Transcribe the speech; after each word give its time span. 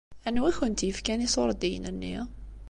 Anwi 0.27 0.45
i 0.51 0.55
kent-yefkan 0.59 1.23
iṣuṛdiyen-nni? 1.27 2.15